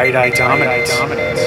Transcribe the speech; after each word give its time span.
Right 0.00 0.16
eye 0.16 0.30
dominant 0.30 0.88
dominance. 0.88 1.40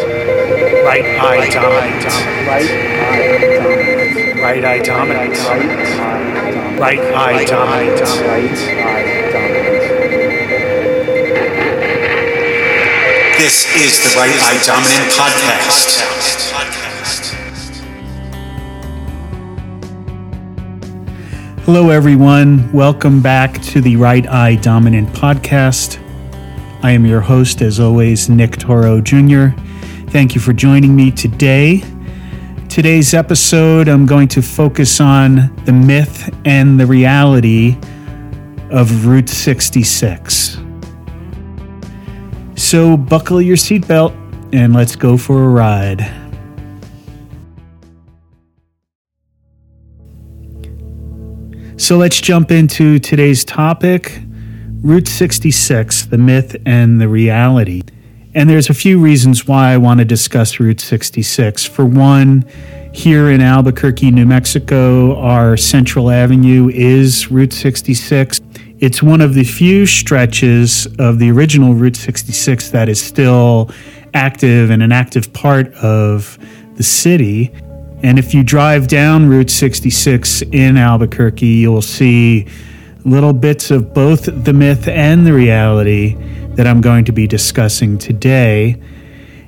Right 0.86 1.04
eye 1.04 1.50
dominant. 1.50 2.06
Right 2.46 2.70
eye 3.04 3.90
dominance. 3.98 4.40
Right 4.40 4.64
eye 4.64 4.80
dominant 4.84 5.34
dominance. 5.34 6.80
Right 6.80 7.00
eye 7.00 7.46
dominance. 7.46 8.12
This 13.40 13.66
is 13.76 13.98
the 14.04 14.10
Right 14.20 14.38
Eye 14.44 14.62
Dominant 14.68 15.10
Podcast. 15.18 15.90
Hello, 21.66 21.90
everyone. 21.90 22.72
Welcome 22.72 23.20
back 23.20 23.60
to 23.64 23.82
the 23.82 23.96
Right 23.96 24.28
Eye 24.28 24.58
Dominant 24.58 25.10
Podcast. 25.10 26.03
I 26.86 26.92
am 26.92 27.06
your 27.06 27.22
host, 27.22 27.62
as 27.62 27.80
always, 27.80 28.28
Nick 28.28 28.58
Toro 28.58 29.00
Jr. 29.00 29.52
Thank 30.10 30.36
you 30.36 30.42
for 30.42 30.52
joining 30.52 30.94
me 30.94 31.12
today. 31.12 31.82
Today's 32.68 33.14
episode, 33.14 33.88
I'm 33.88 34.06
going 34.06 34.28
to 34.28 34.42
focus 34.42 35.00
on 35.00 35.56
the 35.64 35.72
myth 35.72 36.30
and 36.44 36.78
the 36.78 36.86
reality 36.86 37.78
of 38.70 39.06
Route 39.06 39.30
66. 39.30 40.58
So, 42.56 42.98
buckle 42.98 43.42
your 43.42 43.56
seatbelt 43.56 44.14
and 44.52 44.74
let's 44.74 44.98
go 44.98 45.16
for 45.16 45.42
a 45.42 45.48
ride. 45.48 46.02
So, 51.80 51.96
let's 51.96 52.20
jump 52.20 52.52
into 52.52 53.00
today's 53.00 53.46
topic 53.46 54.20
Route 54.84 55.08
66, 55.08 56.08
the 56.08 56.18
myth 56.18 56.58
and 56.66 57.00
the 57.00 57.08
reality. 57.08 57.84
And 58.36 58.50
there's 58.50 58.70
a 58.70 58.74
few 58.74 59.00
reasons 59.00 59.48
why 59.48 59.72
I 59.72 59.78
want 59.78 60.00
to 60.00 60.06
discuss 60.06 60.60
Route 60.60 60.82
66. 60.82 61.64
For 61.66 61.86
one, 61.86 62.44
here 62.92 63.32
in 63.32 63.40
Albuquerque, 63.40 64.12
New 64.12 64.26
Mexico, 64.26 65.16
our 65.22 65.56
Central 65.56 66.12
Avenue 66.12 66.70
is 66.70 67.32
Route 67.32 67.54
66. 67.54 68.42
It's 68.80 69.02
one 69.02 69.22
of 69.22 69.36
the 69.36 69.46
few 69.46 69.86
stretches 69.86 70.86
of 71.00 71.18
the 71.18 71.32
original 71.32 71.74
Route 71.74 71.96
66 71.96 72.72
that 72.72 72.90
is 72.90 73.02
still 73.02 73.72
active 74.14 74.70
and 74.70 74.84
an 74.84 74.92
active 74.92 75.32
part 75.32 75.74
of 75.76 76.38
the 76.76 76.84
city. 76.84 77.54
And 78.04 78.20
if 78.20 78.34
you 78.34 78.44
drive 78.44 78.90
down 78.90 79.30
Route 79.30 79.50
66 79.50 80.42
in 80.52 80.76
Albuquerque, 80.76 81.46
you'll 81.46 81.82
see 81.82 82.48
little 83.06 83.34
bits 83.34 83.72
of 83.72 83.94
both 83.94 84.26
the 84.26 84.54
myth 84.54 84.88
and 84.88 85.26
the 85.26 85.34
reality 85.34 86.16
that 86.56 86.68
I'm 86.68 86.82
going 86.82 87.06
to 87.06 87.12
be 87.12 87.28
discussing 87.28 87.98
today. 87.98 88.82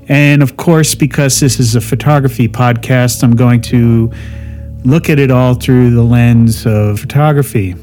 And 0.08 0.44
of 0.44 0.58
course, 0.58 0.96
because 0.96 1.40
this 1.40 1.60
is 1.60 1.76
a 1.76 1.82
photography 1.82 2.48
podcast, 2.48 3.24
I'm 3.24 3.36
going 3.36 3.62
to 3.64 4.12
look 4.84 5.10
at 5.10 5.20
it 5.20 5.32
all 5.32 5.56
through 5.56 5.92
the 5.92 6.04
lens 6.04 6.66
of 6.66 7.00
photography. 7.00 7.76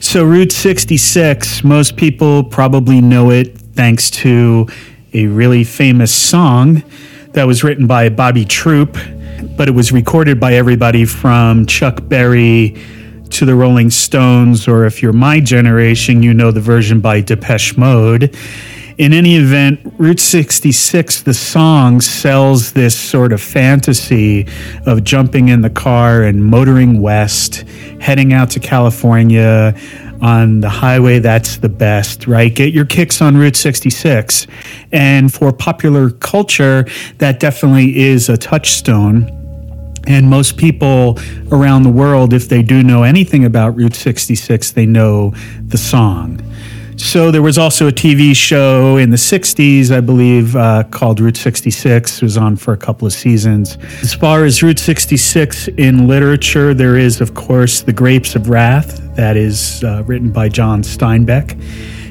So, 0.00 0.24
Route 0.24 0.52
66, 0.52 1.62
most 1.62 1.96
people 1.96 2.42
probably 2.42 3.00
know 3.00 3.30
it 3.30 3.56
thanks 3.58 4.10
to 4.10 4.66
a 5.12 5.26
really 5.26 5.64
famous 5.64 6.12
song 6.12 6.82
that 7.32 7.46
was 7.46 7.62
written 7.62 7.86
by 7.86 8.08
Bobby 8.08 8.44
Troup, 8.44 8.96
but 9.56 9.68
it 9.68 9.72
was 9.72 9.92
recorded 9.92 10.40
by 10.40 10.54
everybody 10.54 11.04
from 11.04 11.66
Chuck 11.66 12.00
Berry 12.08 12.76
to 13.38 13.44
the 13.44 13.54
Rolling 13.54 13.88
Stones, 13.88 14.66
or 14.66 14.84
if 14.84 15.00
you're 15.00 15.12
my 15.12 15.38
generation, 15.38 16.24
you 16.24 16.34
know 16.34 16.50
the 16.50 16.60
version 16.60 16.98
by 16.98 17.20
Depeche 17.20 17.76
Mode. 17.76 18.36
In 18.98 19.12
any 19.12 19.36
event, 19.36 19.78
Route 19.96 20.18
66, 20.18 21.22
the 21.22 21.32
song, 21.32 22.00
sells 22.00 22.72
this 22.72 22.98
sort 22.98 23.32
of 23.32 23.40
fantasy 23.40 24.48
of 24.86 25.04
jumping 25.04 25.50
in 25.50 25.60
the 25.60 25.70
car 25.70 26.24
and 26.24 26.44
motoring 26.44 27.00
west, 27.00 27.58
heading 28.00 28.32
out 28.32 28.50
to 28.50 28.58
California 28.58 29.72
on 30.20 30.58
the 30.60 30.68
highway 30.68 31.20
that's 31.20 31.58
the 31.58 31.68
best, 31.68 32.26
right? 32.26 32.52
Get 32.52 32.74
your 32.74 32.86
kicks 32.86 33.22
on 33.22 33.36
Route 33.36 33.54
66. 33.54 34.48
And 34.90 35.32
for 35.32 35.52
popular 35.52 36.10
culture, 36.10 36.86
that 37.18 37.38
definitely 37.38 37.98
is 38.00 38.28
a 38.28 38.36
touchstone. 38.36 39.37
And 40.06 40.28
most 40.28 40.56
people 40.56 41.18
around 41.50 41.82
the 41.82 41.90
world, 41.90 42.32
if 42.32 42.48
they 42.48 42.62
do 42.62 42.82
know 42.82 43.02
anything 43.02 43.44
about 43.44 43.76
Route 43.76 43.94
66, 43.94 44.72
they 44.72 44.86
know 44.86 45.34
the 45.66 45.78
song. 45.78 46.40
So 46.98 47.30
there 47.30 47.42
was 47.42 47.58
also 47.58 47.86
a 47.86 47.92
TV 47.92 48.34
show 48.34 48.96
in 48.96 49.10
the 49.10 49.16
60s, 49.16 49.94
I 49.94 50.00
believe, 50.00 50.56
uh, 50.56 50.82
called 50.90 51.20
Route 51.20 51.36
66. 51.36 52.16
It 52.16 52.22
was 52.22 52.36
on 52.36 52.56
for 52.56 52.72
a 52.72 52.76
couple 52.76 53.06
of 53.06 53.12
seasons. 53.12 53.78
As 54.02 54.12
far 54.12 54.44
as 54.44 54.62
Route 54.64 54.80
66 54.80 55.68
in 55.68 56.08
literature, 56.08 56.74
there 56.74 56.96
is, 56.96 57.20
of 57.20 57.34
course, 57.34 57.82
The 57.82 57.92
Grapes 57.92 58.34
of 58.34 58.48
Wrath, 58.48 59.00
that 59.14 59.36
is 59.36 59.84
uh, 59.84 60.02
written 60.06 60.32
by 60.32 60.48
John 60.48 60.82
Steinbeck. 60.82 61.52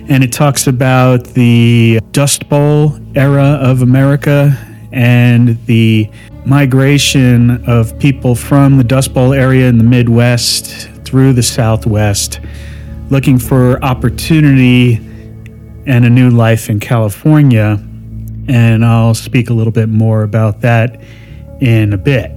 And 0.10 0.24
it 0.24 0.32
talks 0.32 0.68
about 0.68 1.26
the 1.26 2.00
Dust 2.12 2.48
Bowl 2.48 2.98
era 3.16 3.60
of 3.62 3.82
America 3.82 4.58
and 4.94 5.64
the 5.66 6.10
migration 6.48 7.64
of 7.68 7.98
people 8.00 8.34
from 8.34 8.78
the 8.78 8.84
Dust 8.84 9.14
Bowl 9.14 9.34
area 9.34 9.68
in 9.68 9.78
the 9.78 9.84
Midwest 9.84 10.90
through 11.04 11.34
the 11.34 11.44
Southwest 11.44 12.40
looking 13.10 13.40
for 13.40 13.84
opportunity 13.84 14.96
and 15.86 16.06
a 16.06 16.10
new 16.10 16.30
life 16.30 16.70
in 16.70 16.80
California. 16.80 17.82
And 18.48 18.86
I'll 18.86 19.14
speak 19.14 19.50
a 19.50 19.54
little 19.54 19.72
bit 19.72 19.90
more 19.90 20.24
about 20.24 20.62
that 20.62 21.02
in 21.60 21.94
a 21.94 21.98
bit. 21.98 22.32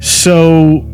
So 0.00 0.84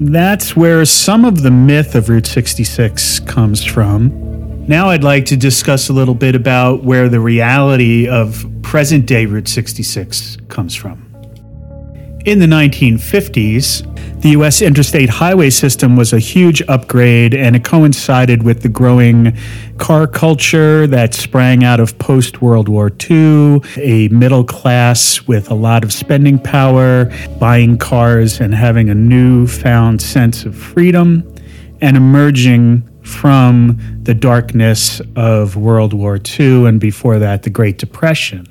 that's 0.00 0.56
where 0.56 0.84
some 0.84 1.24
of 1.24 1.42
the 1.42 1.50
myth 1.50 1.94
of 1.94 2.08
Route 2.08 2.26
66 2.26 3.20
comes 3.20 3.64
from. 3.64 4.66
Now 4.66 4.90
I'd 4.90 5.04
like 5.04 5.24
to 5.26 5.36
discuss 5.36 5.88
a 5.88 5.92
little 5.92 6.14
bit 6.14 6.34
about 6.34 6.84
where 6.84 7.08
the 7.08 7.20
reality 7.20 8.08
of 8.08 8.46
present 8.62 9.06
day 9.06 9.26
Route 9.26 9.48
66 9.48 10.38
comes 10.48 10.74
from. 10.74 11.11
In 12.24 12.38
the 12.38 12.46
1950s, 12.46 14.22
the 14.22 14.30
U.S. 14.30 14.62
interstate 14.62 15.08
highway 15.08 15.50
system 15.50 15.96
was 15.96 16.12
a 16.12 16.20
huge 16.20 16.62
upgrade, 16.68 17.34
and 17.34 17.56
it 17.56 17.64
coincided 17.64 18.44
with 18.44 18.62
the 18.62 18.68
growing 18.68 19.36
car 19.78 20.06
culture 20.06 20.86
that 20.86 21.14
sprang 21.14 21.64
out 21.64 21.80
of 21.80 21.98
post 21.98 22.40
World 22.40 22.68
War 22.68 22.92
II, 23.10 23.60
a 23.76 24.06
middle 24.10 24.44
class 24.44 25.26
with 25.26 25.50
a 25.50 25.54
lot 25.54 25.82
of 25.82 25.92
spending 25.92 26.38
power, 26.38 27.12
buying 27.40 27.76
cars, 27.76 28.40
and 28.40 28.54
having 28.54 28.88
a 28.88 28.94
newfound 28.94 30.00
sense 30.00 30.44
of 30.44 30.54
freedom, 30.54 31.28
and 31.80 31.96
emerging 31.96 32.88
from 33.02 33.76
the 34.04 34.14
darkness 34.14 35.00
of 35.16 35.56
World 35.56 35.92
War 35.92 36.20
II 36.38 36.66
and 36.66 36.80
before 36.80 37.18
that, 37.18 37.42
the 37.42 37.50
Great 37.50 37.78
Depression. 37.78 38.46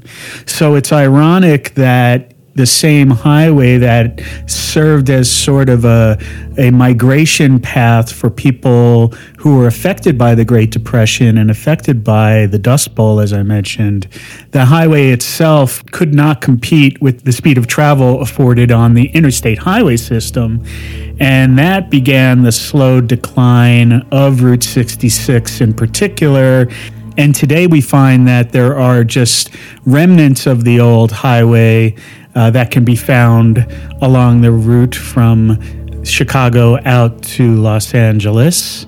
So 0.45 0.75
it's 0.75 0.91
ironic 0.91 1.73
that 1.75 2.30
the 2.61 2.67
same 2.67 3.09
highway 3.09 3.79
that 3.79 4.21
served 4.45 5.09
as 5.09 5.31
sort 5.31 5.67
of 5.67 5.83
a, 5.83 6.15
a 6.59 6.69
migration 6.69 7.59
path 7.59 8.13
for 8.13 8.29
people 8.29 9.07
who 9.39 9.57
were 9.57 9.65
affected 9.65 10.15
by 10.15 10.35
the 10.35 10.45
Great 10.45 10.69
Depression 10.69 11.39
and 11.39 11.49
affected 11.49 12.03
by 12.03 12.45
the 12.45 12.59
Dust 12.59 12.93
Bowl, 12.93 13.19
as 13.19 13.33
I 13.33 13.41
mentioned. 13.41 14.07
The 14.51 14.65
highway 14.65 15.09
itself 15.09 15.83
could 15.87 16.13
not 16.13 16.39
compete 16.39 17.01
with 17.01 17.23
the 17.23 17.31
speed 17.31 17.57
of 17.57 17.65
travel 17.65 18.21
afforded 18.21 18.71
on 18.71 18.93
the 18.93 19.07
interstate 19.07 19.57
highway 19.57 19.97
system. 19.97 20.63
And 21.19 21.57
that 21.57 21.89
began 21.89 22.43
the 22.43 22.51
slow 22.51 23.01
decline 23.01 24.05
of 24.11 24.43
Route 24.43 24.63
66 24.63 25.61
in 25.61 25.73
particular. 25.73 26.67
And 27.17 27.35
today 27.35 27.67
we 27.67 27.81
find 27.81 28.27
that 28.27 28.51
there 28.53 28.79
are 28.79 29.03
just 29.03 29.49
remnants 29.85 30.45
of 30.47 30.63
the 30.63 30.79
old 30.79 31.11
highway 31.11 31.95
uh, 32.35 32.49
that 32.51 32.71
can 32.71 32.85
be 32.85 32.95
found 32.95 33.67
along 34.01 34.41
the 34.41 34.51
route 34.51 34.95
from 34.95 35.59
Chicago 36.05 36.79
out 36.85 37.21
to 37.23 37.55
Los 37.55 37.93
Angeles. 37.93 38.85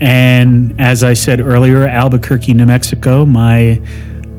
And 0.00 0.78
as 0.80 1.04
I 1.04 1.14
said 1.14 1.40
earlier, 1.40 1.86
Albuquerque, 1.86 2.54
New 2.54 2.66
Mexico, 2.66 3.24
my 3.24 3.80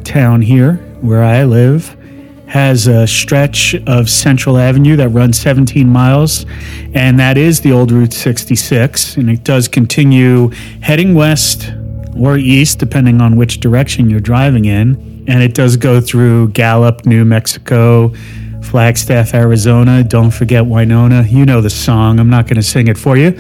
town 0.04 0.42
here 0.42 0.76
where 1.02 1.24
I 1.24 1.46
live, 1.46 1.98
has 2.48 2.88
a 2.88 3.08
stretch 3.08 3.76
of 3.88 4.10
Central 4.10 4.58
Avenue 4.58 4.96
that 4.98 5.10
runs 5.10 5.40
17 5.40 5.88
miles, 5.90 6.46
and 6.94 7.20
that 7.20 7.38
is 7.38 7.62
the 7.62 7.72
old 7.72 7.92
Route 7.92 8.14
66. 8.14 9.16
And 9.18 9.30
it 9.30 9.44
does 9.44 9.68
continue 9.68 10.50
heading 10.82 11.16
west 11.16 11.72
or 12.18 12.38
east, 12.38 12.80
depending 12.80 13.22
on 13.22 13.36
which 13.36 13.60
direction 13.60 14.10
you're 14.10 14.20
driving 14.20 14.66
in 14.66 15.16
and 15.28 15.42
it 15.42 15.54
does 15.54 15.78
go 15.78 16.00
through 16.00 16.50
Gallup, 16.50 17.06
New 17.06 17.26
Mexico, 17.26 18.10
Flagstaff, 18.64 19.34
Arizona. 19.34 20.04
Don't 20.04 20.32
forget 20.32 20.66
Winona. 20.66 21.24
You 21.24 21.46
know 21.46 21.62
the 21.62 21.70
song. 21.70 22.20
I'm 22.20 22.30
not 22.30 22.46
going 22.46 22.58
to 22.58 22.64
sing 22.64 22.88
it 22.88 22.98
for 22.98 23.18
you. 23.18 23.40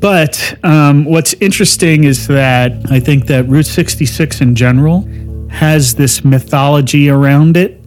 But 0.00 0.58
um, 0.64 1.04
what's 1.04 1.32
interesting 1.34 2.04
is 2.04 2.26
that 2.28 2.72
I 2.90 3.00
think 3.00 3.26
that 3.26 3.48
Route 3.48 3.66
66 3.66 4.40
in 4.40 4.54
general 4.54 5.08
has 5.48 5.94
this 5.94 6.24
mythology 6.24 7.08
around 7.08 7.56
it. 7.56 7.78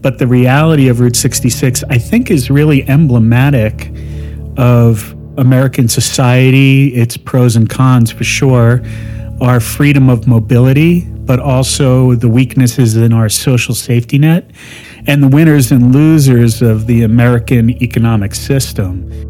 But 0.00 0.18
the 0.18 0.26
reality 0.26 0.88
of 0.88 1.00
Route 1.00 1.16
66, 1.16 1.84
I 1.90 1.98
think, 1.98 2.30
is 2.30 2.50
really 2.50 2.88
emblematic 2.88 3.92
of 4.56 5.14
American 5.36 5.88
society, 5.88 6.88
its 6.94 7.16
pros 7.16 7.54
and 7.54 7.68
cons 7.68 8.10
for 8.10 8.24
sure, 8.24 8.82
our 9.40 9.60
freedom 9.60 10.08
of 10.08 10.26
mobility, 10.26 11.04
but 11.04 11.40
also 11.40 12.14
the 12.14 12.28
weaknesses 12.28 12.96
in 12.96 13.12
our 13.12 13.28
social 13.28 13.74
safety 13.74 14.18
net 14.18 14.50
and 15.06 15.22
the 15.22 15.28
winners 15.28 15.72
and 15.72 15.94
losers 15.94 16.62
of 16.62 16.86
the 16.86 17.02
American 17.02 17.70
economic 17.82 18.34
system. 18.34 19.29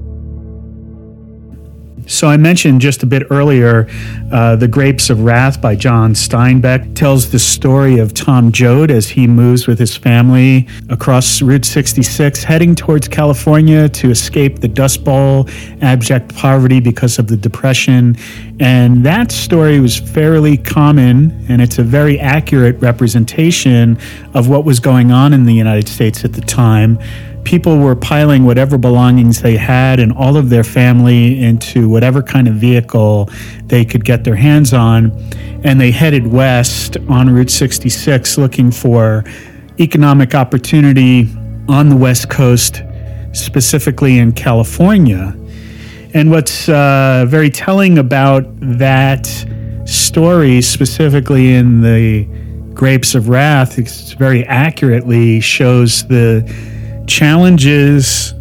So 2.11 2.27
I 2.27 2.37
mentioned 2.37 2.81
just 2.81 3.05
a 3.05 3.07
bit 3.07 3.23
earlier, 3.31 3.89
uh, 4.33 4.57
The 4.57 4.67
Grapes 4.67 5.11
of 5.11 5.23
Wrath 5.23 5.61
by 5.61 5.77
John 5.77 6.13
Steinbeck 6.13 6.97
tells 6.97 7.31
the 7.31 7.39
story 7.39 8.01
of 8.01 8.15
Tom 8.15 8.51
Joad 8.51 8.91
as 8.91 9.09
he 9.09 9.29
moves 9.29 9.69
with 9.69 9.79
his 9.79 9.97
family 9.97 10.67
across 10.89 11.41
Route 11.41 11.65
66, 11.65 12.43
heading 12.43 12.75
towards 12.75 13.07
California 13.07 13.89
to 13.91 14.11
escape 14.11 14.59
the 14.59 14.67
Dust 14.67 15.05
Bowl, 15.05 15.49
abject 15.83 16.35
poverty 16.35 16.81
because 16.81 17.21
of 17.21 17.29
the 17.29 17.37
Depression. 17.37 18.17
And 18.59 19.07
that 19.07 19.31
story 19.31 19.79
was 19.79 19.97
fairly 19.97 20.57
common, 20.57 21.47
and 21.49 21.63
it's 21.63 21.79
a 21.79 21.85
very 21.85 22.19
accurate 22.19 22.81
representation 22.81 23.97
of 24.35 24.49
what 24.49 24.65
was 24.65 24.81
going 24.81 25.13
on 25.13 25.33
in 25.33 25.45
the 25.45 25.55
United 25.55 25.89
States 25.89 26.25
at 26.25 26.33
the 26.33 26.41
time 26.41 26.99
people 27.45 27.79
were 27.79 27.97
piling 27.97 28.45
whatever 28.45 28.79
belongings 28.79 29.43
they 29.43 29.57
had 29.57 30.01
and 30.01 30.13
all 30.13 30.37
of 30.37 30.51
their 30.51 30.65
family 30.65 31.43
into 31.43 31.89
whatever 31.89 32.23
kind 32.23 32.49
of 32.49 32.55
vehicle 32.55 33.29
they 33.67 33.85
could 33.85 34.05
get 34.05 34.25
their 34.25 34.37
hands 34.37 34.73
on. 34.73 35.11
And 35.65 35.81
they 35.81 35.91
headed 35.91 36.27
west 36.27 36.97
on 37.09 37.31
Route 37.31 37.51
66 37.51 38.39
looking 38.39 38.71
for 38.71 39.25
economic 39.79 40.35
opportunity 40.35 41.29
on 41.69 41.89
the 41.89 41.97
West 41.97 42.29
Coast, 42.29 42.83
specifically 43.33 44.19
in 44.19 44.33
California. 44.33 45.35
And 46.13 46.31
what's 46.31 46.69
uh, 46.69 47.25
very 47.29 47.51
telling 47.51 47.99
about 47.99 48.45
that 48.61 49.27
story, 49.87 50.61
specifically 50.61 51.55
in 51.55 51.83
the 51.83 52.25
Grapes 52.75 53.15
of 53.15 53.29
Wrath, 53.29 53.77
very 54.17 54.45
accurately 54.47 55.41
shows 55.41 56.07
the 56.09 56.43
challenges 57.11 58.33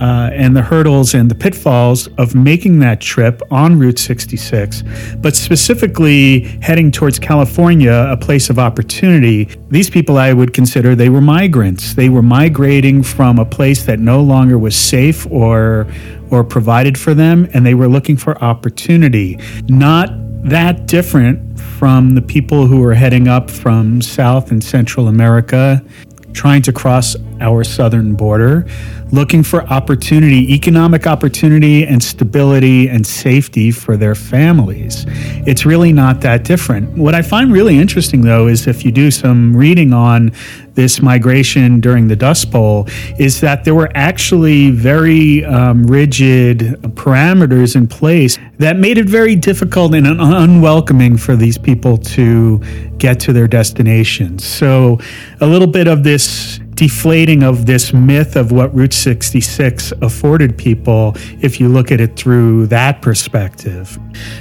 uh, 0.00 0.30
and 0.32 0.56
the 0.56 0.62
hurdles 0.62 1.14
and 1.14 1.30
the 1.30 1.34
pitfalls 1.34 2.08
of 2.18 2.34
making 2.34 2.78
that 2.78 3.00
trip 3.00 3.42
on 3.50 3.78
Route 3.78 3.98
66, 3.98 4.82
but 5.18 5.36
specifically 5.36 6.40
heading 6.60 6.90
towards 6.90 7.18
California, 7.18 8.06
a 8.08 8.16
place 8.16 8.50
of 8.50 8.58
opportunity. 8.58 9.44
These 9.68 9.90
people 9.90 10.16
I 10.16 10.32
would 10.32 10.54
consider 10.54 10.94
they 10.94 11.08
were 11.08 11.20
migrants. 11.20 11.94
They 11.94 12.08
were 12.08 12.22
migrating 12.22 13.02
from 13.02 13.38
a 13.38 13.44
place 13.44 13.84
that 13.84 13.98
no 13.98 14.22
longer 14.22 14.58
was 14.58 14.76
safe 14.76 15.26
or 15.30 15.86
or 16.30 16.42
provided 16.42 16.96
for 16.96 17.12
them, 17.12 17.46
and 17.52 17.66
they 17.66 17.74
were 17.74 17.88
looking 17.88 18.16
for 18.16 18.42
opportunity. 18.42 19.38
Not 19.68 20.08
that 20.48 20.86
different 20.86 21.60
from 21.60 22.14
the 22.14 22.22
people 22.22 22.66
who 22.66 22.80
were 22.80 22.94
heading 22.94 23.28
up 23.28 23.50
from 23.50 24.00
South 24.00 24.50
and 24.50 24.64
Central 24.64 25.08
America 25.08 25.84
trying 26.32 26.62
to 26.62 26.72
cross 26.72 27.14
our 27.42 27.64
southern 27.64 28.14
border, 28.14 28.66
looking 29.10 29.42
for 29.42 29.62
opportunity, 29.64 30.54
economic 30.54 31.06
opportunity, 31.06 31.86
and 31.86 32.02
stability 32.02 32.88
and 32.88 33.06
safety 33.06 33.70
for 33.70 33.96
their 33.96 34.14
families. 34.14 35.04
It's 35.46 35.66
really 35.66 35.92
not 35.92 36.22
that 36.22 36.44
different. 36.44 36.96
What 36.96 37.14
I 37.14 37.20
find 37.20 37.52
really 37.52 37.78
interesting, 37.78 38.22
though, 38.22 38.48
is 38.48 38.66
if 38.66 38.84
you 38.84 38.92
do 38.92 39.10
some 39.10 39.54
reading 39.54 39.92
on 39.92 40.32
this 40.74 41.02
migration 41.02 41.80
during 41.80 42.08
the 42.08 42.16
Dust 42.16 42.50
Bowl, 42.50 42.88
is 43.18 43.40
that 43.42 43.64
there 43.64 43.74
were 43.74 43.90
actually 43.94 44.70
very 44.70 45.44
um, 45.44 45.84
rigid 45.84 46.58
parameters 46.94 47.76
in 47.76 47.86
place 47.86 48.38
that 48.58 48.78
made 48.78 48.96
it 48.96 49.06
very 49.06 49.36
difficult 49.36 49.94
and 49.94 50.06
unwelcoming 50.06 51.18
for 51.18 51.36
these 51.36 51.58
people 51.58 51.98
to 51.98 52.58
get 52.96 53.20
to 53.20 53.32
their 53.32 53.48
destinations. 53.48 54.44
So, 54.44 54.98
a 55.40 55.46
little 55.46 55.66
bit 55.66 55.88
of 55.88 56.04
this 56.04 56.60
deflating 56.82 57.44
of 57.44 57.64
this 57.64 57.92
myth 57.92 58.34
of 58.34 58.50
what 58.50 58.74
Route 58.74 58.92
66 58.92 59.92
afforded 60.02 60.58
people 60.58 61.14
if 61.40 61.60
you 61.60 61.68
look 61.68 61.92
at 61.92 62.00
it 62.00 62.16
through 62.16 62.66
that 62.66 63.00
perspective. 63.00 63.96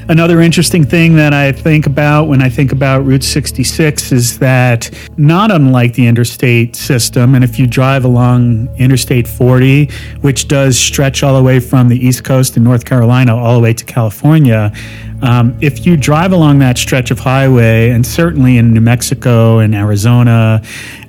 Another 0.09 0.41
interesting 0.41 0.83
thing 0.83 1.15
that 1.17 1.35
I 1.35 1.51
think 1.51 1.85
about 1.85 2.25
when 2.29 2.41
I 2.41 2.49
think 2.49 2.71
about 2.71 3.05
Route 3.05 3.23
66 3.23 4.11
is 4.11 4.39
that 4.39 4.89
not 5.17 5.51
unlike 5.51 5.93
the 5.93 6.07
interstate 6.07 6.75
system, 6.75 7.35
and 7.35 7.43
if 7.43 7.59
you 7.59 7.67
drive 7.67 8.05
along 8.05 8.75
Interstate 8.77 9.27
40, 9.27 9.91
which 10.21 10.47
does 10.47 10.79
stretch 10.79 11.21
all 11.21 11.37
the 11.37 11.43
way 11.43 11.59
from 11.59 11.89
the 11.89 11.97
East 11.97 12.23
Coast 12.23 12.57
in 12.57 12.63
North 12.63 12.85
Carolina 12.85 13.35
all 13.35 13.53
the 13.53 13.61
way 13.61 13.73
to 13.73 13.85
California, 13.85 14.73
um, 15.21 15.57
if 15.61 15.85
you 15.85 15.97
drive 15.97 16.31
along 16.31 16.59
that 16.59 16.77
stretch 16.77 17.11
of 17.11 17.19
highway, 17.19 17.89
and 17.89 18.05
certainly 18.05 18.57
in 18.57 18.73
New 18.73 18.81
Mexico 18.81 19.59
and 19.59 19.75
Arizona, 19.75 20.61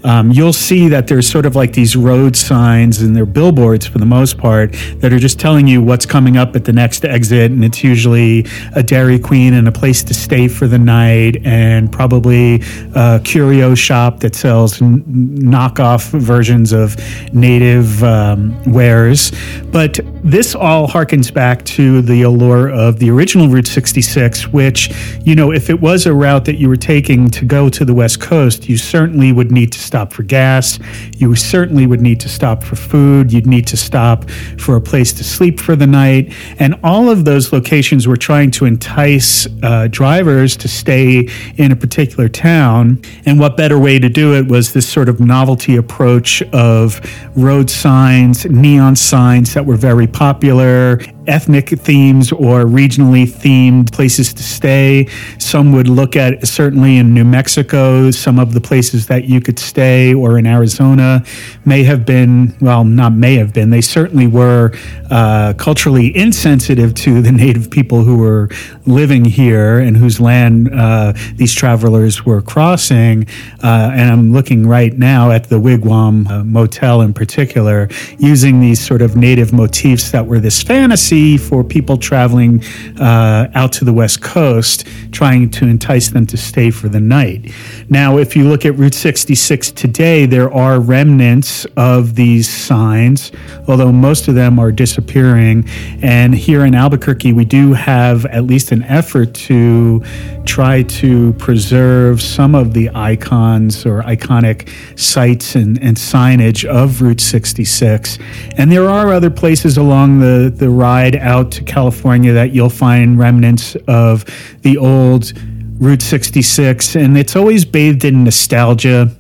um, 0.05 0.33
you'll 0.33 0.53
see 0.53 0.89
that 0.89 1.07
there's 1.07 1.31
sort 1.31 1.47
of 1.47 1.55
like 1.55 1.73
these 1.73 1.95
road 1.97 2.35
signs 2.37 3.01
and 3.01 3.15
they're 3.15 3.25
billboards 3.25 3.87
for 3.87 3.99
the 3.99 4.07
most 4.07 4.37
part 4.37 4.75
that 4.97 5.13
are 5.13 5.19
just 5.19 5.39
telling 5.39 5.69
you 5.69 5.81
what's 5.81 6.05
coming 6.05 6.37
up 6.37 6.57
at 6.57 6.65
the 6.65 6.73
next 6.73 7.05
exit. 7.05 7.53
And 7.53 7.65
it's 7.65 7.85
usually 7.85 8.47
a 8.75 8.83
Dairy 8.83 9.19
Queen 9.19 9.55
and 9.55 9.69
a 9.69 9.73
place 9.73 10.03
to 10.05 10.15
stay 10.15 10.49
for 10.49 10.67
the 10.67 10.79
night, 10.79 11.37
and 11.45 11.91
probably 11.91 12.63
a 12.95 13.21
curio 13.25 13.75
shop 13.75 14.21
that 14.21 14.35
sells 14.35 14.83
n- 14.83 15.03
knockoff 15.05 16.11
versions 16.19 16.73
of 16.73 16.97
native 17.33 18.03
um, 18.03 18.61
wares. 18.71 19.33
But 19.71 20.01
this 20.25 20.55
all 20.55 20.89
harkens 20.89 21.33
back 21.33 21.65
to 21.65 22.03
the 22.03 22.23
allure 22.23 22.69
of 22.71 22.99
the 22.99 23.11
original 23.11 23.49
Route 23.49 23.67
60 24.03 24.43
which, 24.53 24.91
you 25.25 25.35
know, 25.35 25.53
if 25.53 25.71
it 25.71 25.81
was 25.81 26.07
a 26.07 26.15
route 26.15 26.45
that 26.45 26.57
you 26.57 26.69
were 26.69 26.77
taking 26.77 27.31
to 27.31 27.45
go 27.45 27.69
to 27.69 27.85
the 27.85 27.95
West 27.95 28.21
Coast, 28.21 28.69
you 28.69 28.77
certainly 28.77 29.33
would 29.33 29.51
need 29.51 29.73
to 29.73 29.79
stop 29.79 30.13
for 30.13 30.23
gas. 30.23 30.79
You 31.17 31.35
certainly 31.35 31.87
would 31.87 32.01
need 32.01 32.21
to 32.21 32.29
stop 32.29 32.63
for 32.63 32.77
food. 32.77 33.33
You'd 33.33 33.47
need 33.47 33.67
to 33.69 33.77
stop 33.77 34.29
for 34.59 34.77
a 34.77 34.81
place 34.81 35.13
to 35.15 35.25
sleep 35.25 35.61
for 35.61 35.77
the 35.77 35.87
night. 35.87 36.33
And 36.59 36.79
all 36.83 37.11
of 37.11 37.25
those 37.25 37.53
locations 37.53 38.07
were 38.07 38.17
trying 38.17 38.51
to 38.53 38.65
entice 38.65 39.47
uh, 39.63 39.89
drivers 39.91 40.57
to 40.59 40.69
stay 40.69 41.29
in 41.57 41.73
a 41.73 41.77
particular 41.77 42.29
town. 42.29 43.03
And 43.27 43.39
what 43.39 43.57
better 43.57 43.79
way 43.79 43.99
to 43.99 44.09
do 44.09 44.35
it 44.35 44.49
was 44.49 44.73
this 44.73 44.89
sort 44.89 45.09
of 45.09 45.21
novelty 45.21 45.77
approach 45.77 46.43
of 46.53 47.01
road 47.37 47.71
signs, 47.71 48.45
neon 48.47 48.97
signs 48.97 49.55
that 49.55 49.65
were 49.65 49.77
very 49.77 50.07
popular, 50.07 51.01
ethnic 51.27 51.69
themes 51.69 52.33
or 52.33 52.65
regionally 52.65 53.27
themed 53.29 53.93
places 53.93 54.35
to 54.35 54.43
stay. 54.43 55.07
Some 55.39 55.73
would 55.73 55.89
look 55.89 56.17
at, 56.17 56.47
certainly 56.47 56.97
in 56.97 57.15
New 57.15 57.25
Mexico, 57.25 58.11
some 58.11 58.39
of 58.39 58.55
the 58.55 58.61
places 58.61 59.07
that 59.07 59.25
you 59.25 59.41
could 59.41 59.59
stay, 59.59 60.15
or 60.15 60.39
in 60.39 60.47
Arizona, 60.47 61.25
may 61.65 61.85
have 61.85 62.05
been, 62.05 62.57
well, 62.61 62.85
not 62.85 63.13
may 63.13 63.37
have 63.37 63.53
been, 63.53 63.71
they 63.71 63.81
certainly 63.81 64.27
were 64.27 64.73
uh, 65.11 65.53
culturally 65.55 66.17
insensitive 66.17 66.95
to 66.95 67.23
the 67.23 67.33
native 67.33 67.71
people 67.71 68.03
who 68.03 68.17
were 68.17 68.49
living 68.87 69.25
here 69.25 69.79
and 69.79 69.97
whose 69.97 70.21
land 70.21 70.73
uh, 70.75 71.13
these 71.35 71.55
travelers 71.55 72.25
were 72.25 72.43
crossing. 72.43 73.27
Uh, 73.63 73.91
and 73.93 74.11
I'm 74.11 74.33
looking 74.33 74.67
right 74.67 74.97
now 74.97 75.31
at 75.31 75.49
the 75.49 75.61
Wigwam 75.61 76.27
uh, 76.29 76.45
Motel 76.45 77.03
in 77.03 77.13
particular, 77.13 77.89
using 78.19 78.61
these 78.61 78.85
sort 78.85 79.03
of 79.03 79.17
native 79.17 79.53
motifs 79.53 80.11
that 80.11 80.27
were 80.27 80.41
this 80.41 80.63
fantasy 80.63 81.12
for 81.13 81.63
people 81.63 81.99
traveling 81.99 82.65
uh, 82.99 83.47
out 83.55 83.71
to 83.71 83.85
the 83.85 83.93
West 83.93 84.23
Coast, 84.23 84.87
trying 85.11 85.51
to 85.51 85.67
entice 85.67 86.09
them 86.09 86.27
to 86.27 86.39
stay 86.39 86.71
for 86.71 86.89
the 86.89 87.01
night. 87.01 87.53
Now, 87.91 88.17
if 88.17 88.35
you 88.35 88.49
look 88.49 88.65
at 88.65 88.77
Route 88.79 88.95
66 88.95 89.73
today, 89.73 90.25
there 90.25 90.51
are 90.53 90.81
remnants 90.81 91.67
of 91.77 92.15
these 92.15 92.49
signs, 92.49 93.31
although 93.69 93.93
most 93.93 94.27
of 94.29 94.35
them 94.35 94.59
are 94.59 94.73
disappearing. 94.73 95.69
And 96.01 96.35
here 96.35 96.65
in 96.65 96.75
Albuquerque, 96.75 97.35
we 97.35 97.45
do 97.45 97.75
have 97.75 98.25
at 98.27 98.45
least 98.45 98.73
an 98.73 98.83
effort 98.85 99.35
to 99.35 100.03
try 100.47 100.83
to 100.83 101.35
preserve 101.35 102.23
some 102.23 102.55
of 102.55 102.73
the 102.73 102.91
icons 102.95 103.85
or 103.85 104.03
iconic 104.03 104.69
sites 104.99 105.55
and, 105.55 105.81
and 105.83 105.97
signage 105.97 106.65
of 106.65 107.03
Route 107.03 107.21
66. 107.21 108.19
And 108.57 108.73
there 108.73 108.89
are 108.89 109.13
other 109.13 109.31
places 109.31 109.77
along 109.77 110.21
the, 110.21 110.53
the 110.55 110.71
ride 110.71 111.02
out 111.17 111.51
to 111.53 111.65
California 111.65 112.33
that 112.33 112.53
you'll 112.53 112.71
find 112.71 113.19
remnants 113.19 113.77
of 113.89 114.25
the 114.63 114.79
old 114.79 115.33
Route 115.81 116.03
66. 116.03 116.95
And 116.97 117.19
it's 117.19 117.35
always 117.37 117.65
bathed 117.65 118.05
in 118.05 118.25
nostalgia 118.25 119.11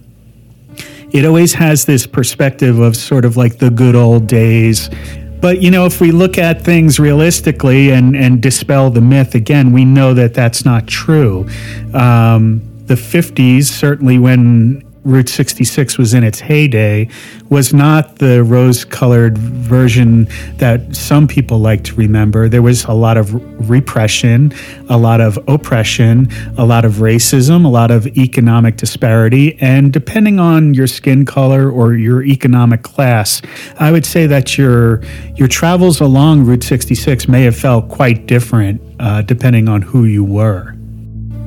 it 1.12 1.26
always 1.26 1.52
has 1.52 1.84
this 1.84 2.06
perspective 2.06 2.78
of 2.78 2.96
sort 2.96 3.26
of 3.26 3.36
like 3.36 3.58
the 3.58 3.68
good 3.68 3.94
old 3.94 4.26
days 4.26 4.88
but 5.42 5.60
you 5.60 5.72
know, 5.72 5.86
if 5.86 6.00
we 6.00 6.12
look 6.12 6.38
at 6.38 6.62
things 6.62 7.00
realistically 7.00 7.90
and 7.90 8.14
and 8.14 8.40
dispel 8.40 8.90
the 8.90 9.00
myth 9.00 9.34
again, 9.34 9.72
we 9.72 9.84
know 9.84 10.14
that 10.14 10.34
that's 10.34 10.64
not 10.64 10.86
true. 10.86 11.48
Um, 11.92 12.62
the 12.86 12.94
50s, 12.94 13.64
certainly 13.64 14.20
when 14.20 14.84
Route 15.04 15.28
66 15.28 15.99
was 15.99 16.14
in 16.14 16.23
its 16.23 16.38
heyday 16.38 17.09
was 17.49 17.75
not 17.75 18.16
the 18.16 18.44
rose 18.44 18.85
colored 18.85 19.37
version 19.37 20.28
that 20.59 20.94
some 20.94 21.26
people 21.26 21.59
like 21.59 21.82
to 21.85 21.94
remember. 21.97 22.49
There 22.49 22.62
was 22.62 22.85
a 22.85 22.92
lot 22.92 23.16
of 23.16 23.35
repression, 23.68 24.52
a 24.88 24.97
lot 24.97 25.21
of 25.21 25.38
oppression, 25.49 26.28
a 26.56 26.64
lot 26.64 26.85
of 26.85 26.94
racism, 26.94 27.64
a 27.64 27.68
lot 27.68 27.90
of 27.90 28.06
economic 28.16 28.76
disparity. 28.76 29.59
And 29.61 29.92
depending 29.92 30.38
on 30.38 30.75
your 30.75 30.87
skin 30.87 31.26
color 31.26 31.71
or 31.71 31.94
your 31.94 32.23
economic 32.23 32.82
class, 32.82 33.42
I 33.78 33.90
would 33.90 34.06
say 34.06 34.26
that 34.28 34.56
your, 34.56 35.02
your 35.35 35.49
travels 35.49 36.00
along 36.00 36.44
Route 36.44 36.62
66 36.62 37.26
may 37.26 37.42
have 37.42 37.56
felt 37.56 37.88
quite 37.88 38.26
different 38.26 38.80
uh, 39.00 39.23
depending 39.23 39.68
on 39.68 39.82
who 39.82 40.04
you 40.04 40.23
were. 40.23 40.76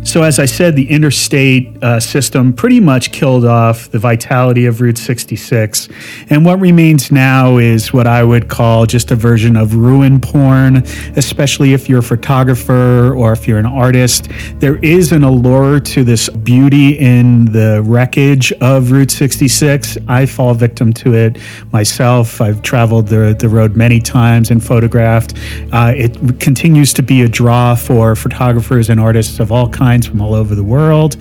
So, 0.06 0.22
as 0.22 0.38
I 0.38 0.46
said, 0.46 0.76
the 0.76 0.88
interstate 0.88 1.84
uh, 1.84 2.00
system 2.00 2.54
pretty 2.54 2.80
much 2.80 3.12
killed 3.12 3.44
off 3.44 3.90
the 3.90 3.98
vitality 3.98 4.68
of 4.68 4.80
Route 4.80 5.00
66. 5.00 5.90
And 6.30 6.46
what 6.46 6.60
remains 6.60 7.12
now 7.12 7.58
is 7.58 7.92
what 7.92 8.06
I 8.06 8.24
would 8.24 8.48
call 8.48 8.86
just 8.86 9.10
a 9.10 9.16
version 9.16 9.58
of 9.58 9.74
ruin 9.74 10.22
porn, 10.22 10.84
especially 11.16 11.74
if 11.74 11.90
you're 11.90 12.00
a 12.00 12.04
photographer 12.04 13.16
or 13.16 13.34
if 13.34 13.48
you're 13.48 13.58
an 13.58 13.66
artist. 13.66 14.30
There 14.60 14.76
is 14.86 15.12
an 15.12 15.24
allure 15.24 15.80
to 15.80 16.04
this 16.04 16.30
beauty 16.30 17.00
in 17.00 17.46
the 17.46 17.82
wreckage 17.84 18.54
of 18.62 18.92
Route 18.92 19.10
66. 19.10 19.98
I 20.08 20.28
fall 20.28 20.54
victim 20.54 20.94
to 20.94 21.16
it 21.16 21.40
myself. 21.74 22.42
I've 22.42 22.62
traveled 22.62 23.08
the, 23.08 23.36
the 23.38 23.50
road 23.50 23.76
many 23.76 24.00
times 24.00 24.52
and 24.52 24.64
photographed. 24.64 25.34
Uh, 25.72 25.94
it 25.98 26.40
continues 26.40 26.94
to 26.94 27.02
be 27.02 27.24
a 27.24 27.28
draw 27.28 27.74
for 27.74 28.16
photographers 28.16 28.92
and 28.92 29.00
artists 29.00 29.40
of 29.40 29.52
all 29.52 29.68
kinds 29.68 29.95
from 30.04 30.22
all 30.22 30.34
over 30.34 30.56
the 30.56 30.64
world. 30.64 31.16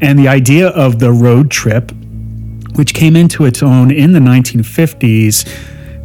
And 0.00 0.18
the 0.18 0.28
idea 0.28 0.68
of 0.68 0.98
the 0.98 1.10
road 1.10 1.50
trip, 1.50 1.90
which 2.76 2.94
came 2.94 3.16
into 3.16 3.44
its 3.44 3.62
own 3.62 3.90
in 3.90 4.12
the 4.12 4.20
1950s, 4.20 5.46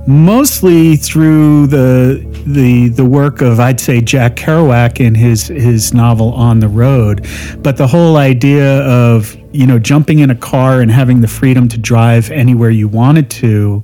mostly 0.08 0.96
through 0.96 1.68
the 1.68 2.26
the 2.46 2.90
the 2.90 3.06
work 3.06 3.42
of 3.42 3.60
I'd 3.60 3.80
say 3.80 4.02
Jack 4.02 4.36
Kerouac 4.36 5.00
in 5.00 5.14
his 5.14 5.48
his 5.48 5.94
novel 5.94 6.34
On 6.34 6.60
the 6.60 6.68
Road, 6.68 7.28
but 7.60 7.78
the 7.78 7.88
whole 7.88 8.18
idea 8.18 8.80
of 8.82 9.36
you 9.52 9.68
know 9.68 9.78
jumping 9.78 10.20
in 10.20 10.32
a 10.32 10.36
car 10.36 10.82
and 10.82 10.90
having 10.90 11.22
the 11.22 11.28
freedom 11.28 11.68
to 11.68 11.78
drive 11.78 12.32
anywhere 12.32 12.72
you 12.72 12.88
wanted 12.88 13.30
to 13.32 13.84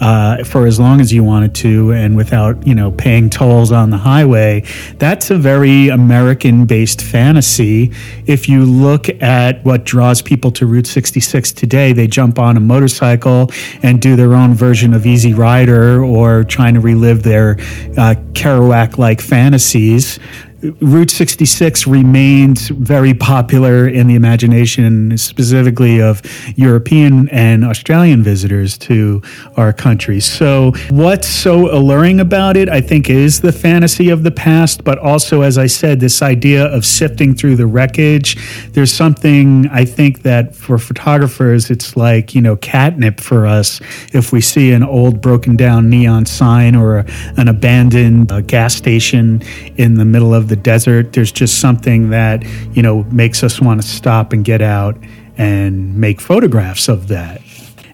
uh, 0.00 0.44
for 0.44 0.66
as 0.66 0.78
long 0.78 1.00
as 1.00 1.12
you 1.12 1.24
wanted 1.24 1.54
to 1.54 1.92
and 1.92 2.16
without 2.16 2.66
you 2.66 2.74
know 2.74 2.90
paying 2.92 3.30
tolls 3.30 3.72
on 3.72 3.90
the 3.90 3.96
highway. 3.96 4.62
That's 4.98 5.30
a 5.30 5.38
very 5.38 5.88
american 5.88 6.66
based 6.66 7.02
fantasy. 7.02 7.92
If 8.26 8.48
you 8.48 8.64
look 8.64 9.08
at 9.22 9.64
what 9.64 9.84
draws 9.84 10.22
people 10.22 10.50
to 10.52 10.66
route 10.66 10.86
66 10.86 11.52
today 11.52 11.92
they 11.92 12.06
jump 12.06 12.38
on 12.38 12.56
a 12.56 12.60
motorcycle 12.60 13.50
and 13.82 14.00
do 14.00 14.16
their 14.16 14.34
own 14.34 14.54
version 14.54 14.94
of 14.94 15.06
easy 15.06 15.34
rider 15.34 16.04
or 16.04 16.44
trying 16.44 16.74
to 16.74 16.80
relive 16.80 17.22
their 17.22 17.52
uh, 17.96 18.14
kerouac 18.32 18.98
like 18.98 19.20
fantasies 19.20 20.18
Route 20.62 21.10
66 21.10 21.86
remains 21.86 22.68
very 22.68 23.12
popular 23.12 23.86
in 23.88 24.06
the 24.06 24.14
imagination, 24.14 25.16
specifically 25.18 26.00
of 26.00 26.22
European 26.56 27.28
and 27.28 27.62
Australian 27.62 28.22
visitors 28.22 28.78
to 28.78 29.20
our 29.56 29.72
country. 29.74 30.18
So, 30.18 30.72
what's 30.88 31.28
so 31.28 31.74
alluring 31.74 32.20
about 32.20 32.56
it, 32.56 32.70
I 32.70 32.80
think, 32.80 33.10
is 33.10 33.40
the 33.40 33.52
fantasy 33.52 34.08
of 34.08 34.22
the 34.22 34.30
past, 34.30 34.82
but 34.82 34.98
also, 34.98 35.42
as 35.42 35.58
I 35.58 35.66
said, 35.66 36.00
this 36.00 36.22
idea 36.22 36.64
of 36.64 36.86
sifting 36.86 37.34
through 37.34 37.56
the 37.56 37.66
wreckage. 37.66 38.36
There's 38.72 38.92
something 38.92 39.68
I 39.68 39.84
think 39.84 40.22
that 40.22 40.54
for 40.54 40.78
photographers, 40.78 41.70
it's 41.70 41.96
like, 41.96 42.34
you 42.34 42.40
know, 42.40 42.56
catnip 42.56 43.20
for 43.20 43.46
us 43.46 43.80
if 44.14 44.32
we 44.32 44.40
see 44.40 44.72
an 44.72 44.82
old 44.82 45.20
broken 45.20 45.56
down 45.56 45.90
neon 45.90 46.24
sign 46.24 46.74
or 46.74 47.04
an 47.36 47.48
abandoned 47.48 48.32
uh, 48.32 48.40
gas 48.40 48.74
station 48.74 49.42
in 49.76 49.94
the 49.94 50.04
middle 50.04 50.32
the 50.48 50.56
desert. 50.56 51.12
There's 51.12 51.32
just 51.32 51.60
something 51.60 52.10
that, 52.10 52.44
you 52.74 52.82
know, 52.82 53.04
makes 53.04 53.42
us 53.42 53.60
want 53.60 53.82
to 53.82 53.86
stop 53.86 54.32
and 54.32 54.44
get 54.44 54.62
out 54.62 54.96
and 55.38 55.96
make 55.96 56.20
photographs 56.20 56.88
of 56.88 57.08
that. 57.08 57.40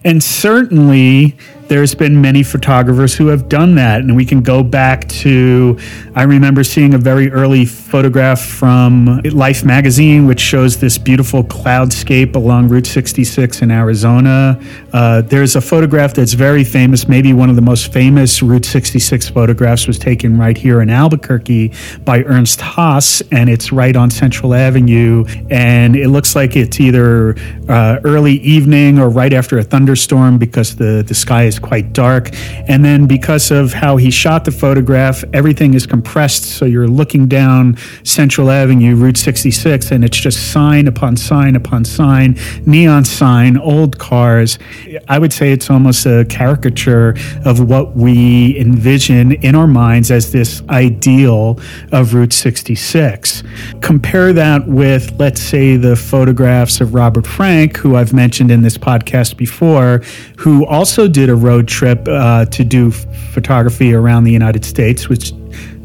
And 0.03 0.23
certainly, 0.23 1.37
there's 1.73 1.95
been 1.95 2.21
many 2.21 2.43
photographers 2.43 3.15
who 3.15 3.25
have 3.25 3.49
done 3.49 3.73
that. 3.73 4.01
And 4.01 4.15
we 4.15 4.25
can 4.25 4.43
go 4.43 4.61
back 4.61 5.09
to, 5.09 5.75
I 6.13 6.21
remember 6.21 6.63
seeing 6.63 6.93
a 6.93 6.99
very 6.99 7.31
early 7.31 7.65
photograph 7.65 8.39
from 8.39 9.19
Life 9.23 9.65
magazine, 9.65 10.27
which 10.27 10.39
shows 10.39 10.79
this 10.79 10.99
beautiful 10.99 11.43
cloudscape 11.43 12.35
along 12.35 12.69
Route 12.69 12.85
66 12.85 13.63
in 13.63 13.71
Arizona. 13.71 14.61
Uh, 14.93 15.21
there's 15.23 15.55
a 15.55 15.61
photograph 15.61 16.13
that's 16.13 16.33
very 16.33 16.63
famous, 16.63 17.07
maybe 17.07 17.33
one 17.33 17.49
of 17.49 17.55
the 17.55 17.61
most 17.63 17.91
famous 17.91 18.43
Route 18.43 18.65
66 18.65 19.29
photographs 19.29 19.87
was 19.87 19.97
taken 19.97 20.37
right 20.37 20.55
here 20.55 20.79
in 20.79 20.91
Albuquerque 20.91 21.73
by 22.05 22.21
Ernst 22.25 22.61
Haas, 22.61 23.23
and 23.31 23.49
it's 23.49 23.71
right 23.71 23.95
on 23.95 24.11
Central 24.11 24.53
Avenue. 24.53 25.25
And 25.49 25.95
it 25.95 26.09
looks 26.09 26.35
like 26.35 26.55
it's 26.55 26.79
either 26.79 27.35
uh, 27.67 27.99
early 28.03 28.33
evening 28.33 28.99
or 28.99 29.09
right 29.09 29.33
after 29.33 29.57
a 29.57 29.63
thunderstorm 29.63 30.37
because 30.37 30.75
the, 30.75 31.03
the 31.07 31.15
sky 31.15 31.45
is 31.45 31.62
quite 31.63 31.93
dark. 31.93 32.29
And 32.67 32.85
then 32.85 33.07
because 33.07 33.49
of 33.49 33.73
how 33.73 33.97
he 33.97 34.11
shot 34.11 34.45
the 34.45 34.51
photograph, 34.51 35.23
everything 35.33 35.73
is 35.73 35.87
compressed. 35.87 36.43
So 36.43 36.65
you're 36.65 36.87
looking 36.87 37.27
down 37.27 37.77
Central 38.03 38.51
Avenue, 38.51 38.95
Route 38.95 39.17
66, 39.17 39.89
and 39.91 40.03
it's 40.03 40.17
just 40.17 40.51
sign 40.51 40.87
upon 40.87 41.17
sign 41.17 41.55
upon 41.55 41.85
sign, 41.85 42.37
neon 42.67 43.05
sign, 43.05 43.57
old 43.57 43.97
cars. 43.97 44.59
I 45.07 45.17
would 45.17 45.33
say 45.33 45.51
it's 45.51 45.69
almost 45.69 46.05
a 46.05 46.25
caricature 46.29 47.15
of 47.45 47.67
what 47.67 47.95
we 47.95 48.59
envision 48.59 49.31
in 49.31 49.55
our 49.55 49.67
minds 49.67 50.11
as 50.11 50.31
this 50.31 50.61
ideal 50.69 51.59
of 51.91 52.13
Route 52.13 52.33
66. 52.33 53.43
Compare 53.81 54.33
that 54.33 54.67
with, 54.67 55.17
let's 55.19 55.41
say, 55.41 55.77
the 55.77 55.95
photographs 55.95 56.81
of 56.81 56.93
Robert 56.93 57.25
Frank, 57.25 57.77
who 57.77 57.95
I've 57.95 58.13
mentioned 58.13 58.51
in 58.51 58.61
this 58.61 58.77
podcast 58.77 59.37
before, 59.37 60.01
who 60.37 60.65
also 60.65 61.07
did 61.07 61.29
a 61.29 61.35
road 61.43 61.67
trip 61.67 62.07
uh, 62.07 62.45
to 62.45 62.63
do 62.63 62.89
photography 62.91 63.93
around 63.93 64.23
the 64.23 64.31
United 64.31 64.65
States, 64.65 65.09
which 65.09 65.33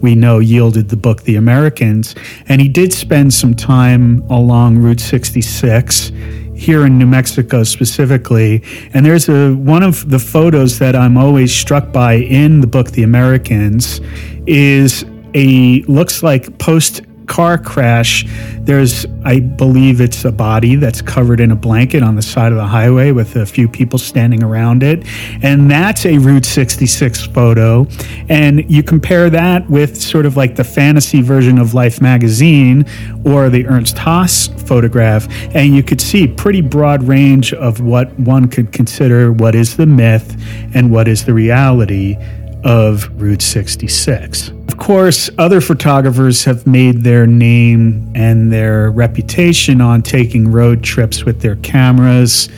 we 0.00 0.14
know 0.14 0.38
yielded 0.38 0.88
the 0.88 0.96
book 0.96 1.22
The 1.22 1.36
Americans. 1.36 2.14
And 2.48 2.60
he 2.60 2.68
did 2.68 2.92
spend 2.92 3.34
some 3.34 3.54
time 3.54 4.22
along 4.30 4.78
Route 4.78 5.00
66 5.00 6.12
here 6.54 6.86
in 6.86 6.98
New 6.98 7.06
Mexico 7.06 7.62
specifically. 7.62 8.62
And 8.94 9.04
there's 9.04 9.28
a 9.28 9.52
one 9.54 9.82
of 9.82 10.08
the 10.10 10.18
photos 10.18 10.78
that 10.78 10.96
I'm 10.96 11.16
always 11.16 11.54
struck 11.54 11.92
by 11.92 12.14
in 12.14 12.60
the 12.60 12.66
book 12.66 12.92
The 12.92 13.02
Americans 13.02 14.00
is 14.46 15.04
a 15.34 15.82
looks 15.82 16.22
like 16.22 16.58
post 16.58 17.02
car 17.28 17.58
crash, 17.58 18.24
there's, 18.60 19.06
I 19.24 19.40
believe 19.40 20.00
it's 20.00 20.24
a 20.24 20.32
body 20.32 20.74
that's 20.74 21.00
covered 21.00 21.40
in 21.40 21.50
a 21.50 21.56
blanket 21.56 22.02
on 22.02 22.16
the 22.16 22.22
side 22.22 22.50
of 22.50 22.58
the 22.58 22.66
highway 22.66 23.12
with 23.12 23.36
a 23.36 23.46
few 23.46 23.68
people 23.68 23.98
standing 23.98 24.42
around 24.42 24.82
it. 24.82 25.06
And 25.42 25.70
that's 25.70 26.04
a 26.04 26.18
Route 26.18 26.44
66 26.44 27.26
photo. 27.26 27.86
And 28.28 28.68
you 28.70 28.82
compare 28.82 29.30
that 29.30 29.68
with 29.70 30.00
sort 30.00 30.26
of 30.26 30.36
like 30.36 30.56
the 30.56 30.64
fantasy 30.64 31.22
version 31.22 31.58
of 31.58 31.74
Life 31.74 32.00
magazine 32.00 32.84
or 33.24 33.48
the 33.48 33.66
Ernst 33.66 33.96
Haas 33.98 34.48
photograph, 34.66 35.28
and 35.54 35.74
you 35.74 35.82
could 35.82 36.00
see 36.00 36.26
pretty 36.26 36.60
broad 36.60 37.02
range 37.02 37.52
of 37.52 37.80
what 37.80 38.12
one 38.18 38.48
could 38.48 38.72
consider 38.72 39.32
what 39.32 39.54
is 39.54 39.76
the 39.76 39.86
myth 39.86 40.36
and 40.74 40.90
what 40.90 41.08
is 41.08 41.24
the 41.24 41.34
reality 41.34 42.16
of 42.64 43.08
Route 43.20 43.42
66. 43.42 44.57
Of 44.78 44.86
course, 44.86 45.28
other 45.38 45.60
photographers 45.60 46.44
have 46.44 46.64
made 46.64 47.02
their 47.02 47.26
name 47.26 48.12
and 48.14 48.52
their 48.52 48.92
reputation 48.92 49.80
on 49.80 50.02
taking 50.02 50.52
road 50.52 50.84
trips 50.84 51.24
with 51.24 51.40
their 51.40 51.56
cameras. 51.56 52.48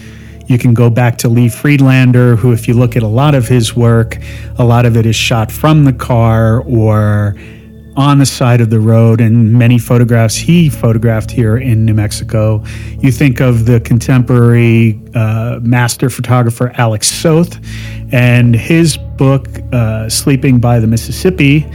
You 0.46 0.58
can 0.58 0.74
go 0.74 0.90
back 0.90 1.16
to 1.18 1.30
Lee 1.30 1.48
Friedlander, 1.48 2.36
who, 2.36 2.52
if 2.52 2.68
you 2.68 2.74
look 2.74 2.94
at 2.94 3.02
a 3.02 3.08
lot 3.08 3.34
of 3.34 3.48
his 3.48 3.74
work, 3.74 4.18
a 4.58 4.64
lot 4.64 4.84
of 4.84 4.98
it 4.98 5.06
is 5.06 5.16
shot 5.16 5.50
from 5.50 5.86
the 5.86 5.94
car 5.94 6.60
or 6.60 7.36
on 7.96 8.18
the 8.18 8.26
side 8.26 8.60
of 8.60 8.68
the 8.68 8.80
road, 8.80 9.22
and 9.22 9.54
many 9.54 9.78
photographs 9.78 10.36
he 10.36 10.68
photographed 10.68 11.30
here 11.30 11.56
in 11.56 11.86
New 11.86 11.94
Mexico. 11.94 12.62
You 12.98 13.12
think 13.12 13.40
of 13.40 13.64
the 13.64 13.80
contemporary 13.80 15.00
uh, 15.14 15.58
master 15.62 16.10
photographer 16.10 16.70
Alec 16.74 17.02
Soth, 17.02 17.58
and 18.12 18.54
his 18.54 18.98
book, 18.98 19.48
uh, 19.72 20.10
Sleeping 20.10 20.60
by 20.60 20.80
the 20.80 20.86
Mississippi, 20.86 21.66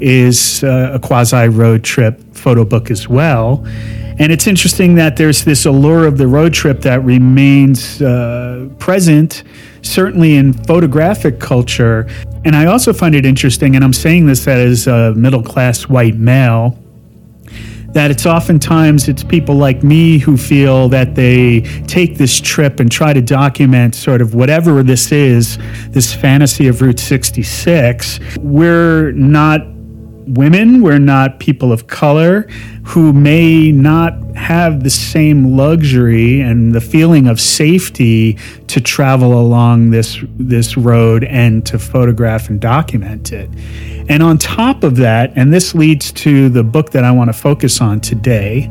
is 0.00 0.62
uh, 0.64 0.90
a 0.94 0.98
quasi 0.98 1.48
road 1.48 1.84
trip 1.84 2.20
photo 2.34 2.64
book 2.64 2.90
as 2.90 3.08
well. 3.08 3.64
And 4.18 4.32
it's 4.32 4.46
interesting 4.46 4.94
that 4.94 5.16
there's 5.16 5.44
this 5.44 5.66
allure 5.66 6.06
of 6.06 6.16
the 6.16 6.26
road 6.26 6.54
trip 6.54 6.80
that 6.80 7.04
remains 7.04 8.00
uh, 8.00 8.68
present, 8.78 9.42
certainly 9.82 10.36
in 10.36 10.54
photographic 10.54 11.38
culture. 11.38 12.08
And 12.46 12.56
I 12.56 12.66
also 12.66 12.94
find 12.94 13.14
it 13.14 13.26
interesting, 13.26 13.76
and 13.76 13.84
I'm 13.84 13.92
saying 13.92 14.26
this 14.26 14.48
as 14.48 14.86
a 14.86 15.12
middle 15.14 15.42
class 15.42 15.88
white 15.88 16.14
male, 16.14 16.78
that 17.92 18.10
it's 18.10 18.24
oftentimes 18.24 19.08
it's 19.08 19.22
people 19.22 19.54
like 19.54 19.82
me 19.82 20.18
who 20.18 20.36
feel 20.36 20.88
that 20.90 21.14
they 21.14 21.60
take 21.86 22.16
this 22.16 22.40
trip 22.40 22.80
and 22.80 22.90
try 22.90 23.12
to 23.12 23.20
document 23.20 23.94
sort 23.94 24.22
of 24.22 24.34
whatever 24.34 24.82
this 24.82 25.12
is, 25.12 25.58
this 25.88 26.14
fantasy 26.14 26.68
of 26.68 26.80
Route 26.80 27.00
66. 27.00 28.20
We're 28.38 29.12
not 29.12 29.75
women, 30.26 30.82
we're 30.82 30.98
not 30.98 31.40
people 31.40 31.72
of 31.72 31.86
color 31.86 32.42
who 32.84 33.12
may 33.12 33.70
not 33.72 34.14
have 34.36 34.82
the 34.82 34.90
same 34.90 35.56
luxury 35.56 36.40
and 36.40 36.74
the 36.74 36.80
feeling 36.80 37.26
of 37.26 37.40
safety 37.40 38.38
to 38.76 38.80
travel 38.82 39.40
along 39.40 39.88
this 39.88 40.22
this 40.36 40.76
road 40.76 41.24
and 41.24 41.64
to 41.64 41.78
photograph 41.78 42.50
and 42.50 42.60
document 42.60 43.32
it. 43.32 43.48
And 44.06 44.22
on 44.22 44.36
top 44.36 44.84
of 44.84 44.96
that, 44.96 45.32
and 45.34 45.50
this 45.50 45.74
leads 45.74 46.12
to 46.12 46.50
the 46.50 46.62
book 46.62 46.90
that 46.90 47.02
I 47.02 47.10
want 47.10 47.28
to 47.28 47.32
focus 47.32 47.80
on 47.80 48.00
today, 48.00 48.70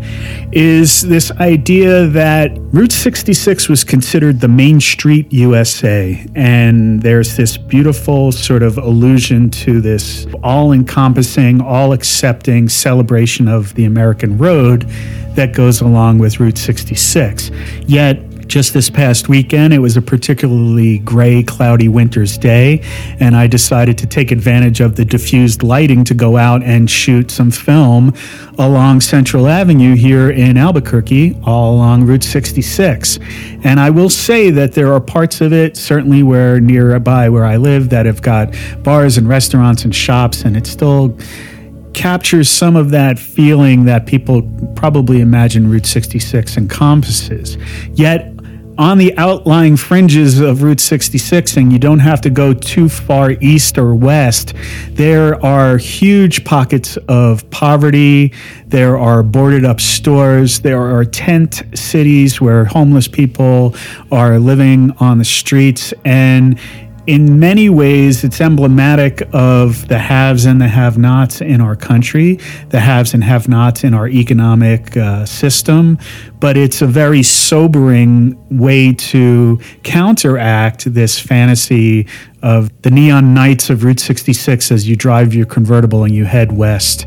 is 0.52 1.02
this 1.02 1.32
idea 1.32 2.06
that 2.06 2.52
Route 2.72 2.92
66 2.92 3.68
was 3.68 3.84
considered 3.84 4.42
the 4.42 4.48
Main 4.48 4.80
Street 4.80 5.34
USA. 5.34 6.24
And 6.36 7.02
there's 7.02 7.36
this 7.36 7.58
beautiful 7.58 8.32
sort 8.32 8.62
of 8.62 8.78
allusion 8.78 9.50
to 9.66 9.82
this 9.82 10.28
all 10.44 10.72
encompassing, 10.72 11.62
all 11.62 11.94
accepting 11.94 12.70
celebration 12.70 13.48
of 13.48 13.74
the 13.74 13.86
American 13.86 14.38
road 14.38 14.84
that 15.34 15.54
goes 15.54 15.82
along 15.82 16.20
with 16.20 16.40
Route 16.40 16.60
66. 16.60 17.50
Yet, 17.88 18.20
just 18.48 18.74
this 18.74 18.90
past 18.90 19.30
weekend, 19.30 19.74
it 19.74 19.80
was 19.80 19.98
a 19.98 20.02
particularly 20.02 21.00
gray, 21.00 21.44
cloudy 21.44 21.88
winter's 21.88 22.38
day, 22.38 22.82
and 23.20 23.36
I 23.36 23.48
decided 23.48 23.98
to 24.00 24.08
take 24.08 24.32
advantage 24.32 24.82
of 24.82 24.96
the 24.96 25.06
diffused 25.06 25.64
lighting 25.64 26.04
to 26.06 26.14
go 26.14 26.38
out 26.38 26.64
and 26.64 26.90
shoot 26.90 27.32
some 27.32 27.52
film 27.52 28.14
along 28.58 29.02
Central 29.02 29.48
Avenue 29.48 29.96
here 29.96 30.30
in 30.30 30.58
Albuquerque, 30.58 31.38
all 31.44 31.76
along 31.76 32.06
Route 32.06 32.24
66. 32.24 33.20
And 33.64 33.80
I 33.80 33.90
will 33.90 34.10
say 34.10 34.50
that 34.52 34.74
there 34.74 34.94
are 34.94 35.02
parts 35.02 35.42
of 35.42 35.52
it, 35.52 35.76
certainly 35.78 36.24
where 36.24 36.60
nearby 36.60 37.30
where 37.30 37.46
I 37.46 37.58
live, 37.58 37.90
that 37.90 38.06
have 38.06 38.22
got 38.22 38.54
bars 38.84 39.18
and 39.18 39.28
restaurants 39.28 39.84
and 39.84 39.94
shops, 39.94 40.44
and 40.44 40.56
it 40.56 40.68
still 40.68 41.18
captures 41.96 42.50
some 42.50 42.76
of 42.76 42.92
that 42.92 43.18
feeling 43.18 43.86
that 43.86 44.06
people 44.06 44.42
probably 44.76 45.22
imagine 45.22 45.70
Route 45.70 45.86
66 45.86 46.58
encompasses. 46.58 47.58
Yet 47.94 48.35
on 48.78 48.98
the 48.98 49.18
outlying 49.18 49.78
fringes 49.78 50.40
of 50.40 50.62
Route 50.62 50.80
66, 50.80 51.58
and 51.58 51.72
you 51.72 51.80
don't 51.80 52.00
have 52.00 52.20
to 52.22 52.30
go 52.30 52.54
too 52.54 52.90
far 52.90 53.32
east 53.42 53.78
or 53.78 53.96
west, 53.96 54.54
there 54.90 55.44
are 55.46 55.78
huge 55.78 56.44
pockets 56.44 56.98
of 57.08 57.50
poverty. 57.52 58.34
There 58.68 58.98
are 58.98 59.24
boarded 59.24 59.64
up 59.64 59.80
stores. 59.80 60.60
There 60.60 60.82
are 60.82 61.06
tent 61.06 61.64
cities 61.74 62.42
where 62.42 62.66
homeless 62.66 63.08
people 63.08 63.76
are 64.12 64.40
living 64.40 64.92
on 65.00 65.20
the 65.20 65.26
streets. 65.26 65.94
And 66.04 66.60
in 67.08 67.40
many 67.40 67.70
ways, 67.70 68.24
it's 68.24 68.42
emblematic 68.42 69.22
of 69.32 69.88
the 69.88 70.00
haves 70.00 70.46
and 70.46 70.60
the 70.60 70.68
have 70.68 70.98
nots 70.98 71.40
in 71.40 71.62
our 71.62 71.76
country, 71.76 72.40
the 72.70 72.80
haves 72.80 73.14
and 73.14 73.24
have 73.24 73.48
nots 73.48 73.84
in 73.84 73.94
our 73.94 74.08
economic 74.08 74.98
uh, 74.98 75.26
system. 75.26 76.00
But 76.40 76.58
it's 76.58 76.82
a 76.82 76.88
very 76.88 77.22
sobering 77.22 78.38
way 78.50 78.94
to 78.94 79.60
counteract 79.84 80.92
this 80.94 81.20
fantasy 81.20 82.08
of 82.42 82.70
the 82.82 82.92
neon 82.92 83.34
nights 83.34 83.70
of 83.70 83.84
Route 83.84 84.00
66 84.00 84.72
as 84.72 84.88
you 84.88 84.96
drive 84.96 85.34
your 85.34 85.46
convertible 85.46 86.04
and 86.04 86.14
you 86.14 86.26
head 86.26 86.52
west 86.52 87.06